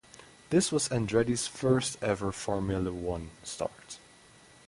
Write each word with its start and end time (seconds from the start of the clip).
This 0.49 0.71
was 0.71 0.89
Andretti's 0.89 1.45
first 1.45 2.01
ever 2.01 2.31
Formula 2.31 2.91
One 2.91 3.29
start. 3.43 3.99